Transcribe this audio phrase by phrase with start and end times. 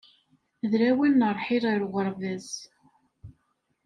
[0.69, 2.49] D lawan n ṛṛḥil ar uɣerbaz.